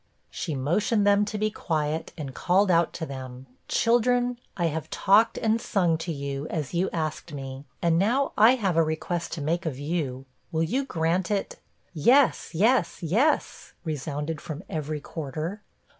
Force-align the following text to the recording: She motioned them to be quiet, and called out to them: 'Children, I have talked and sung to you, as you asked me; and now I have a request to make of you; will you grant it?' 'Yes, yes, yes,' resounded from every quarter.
She 0.31 0.55
motioned 0.55 1.05
them 1.05 1.25
to 1.25 1.37
be 1.37 1.51
quiet, 1.51 2.11
and 2.17 2.33
called 2.33 2.71
out 2.71 2.91
to 2.93 3.05
them: 3.05 3.45
'Children, 3.67 4.39
I 4.57 4.65
have 4.65 4.89
talked 4.89 5.37
and 5.37 5.61
sung 5.61 5.95
to 5.99 6.11
you, 6.11 6.47
as 6.47 6.73
you 6.73 6.89
asked 6.91 7.33
me; 7.33 7.65
and 7.83 7.99
now 7.99 8.31
I 8.35 8.55
have 8.55 8.75
a 8.77 8.81
request 8.83 9.31
to 9.33 9.41
make 9.41 9.67
of 9.67 9.77
you; 9.77 10.25
will 10.51 10.63
you 10.63 10.85
grant 10.85 11.29
it?' 11.29 11.59
'Yes, 11.93 12.49
yes, 12.55 13.03
yes,' 13.03 13.73
resounded 13.83 14.41
from 14.41 14.63
every 14.67 15.01
quarter. 15.01 15.61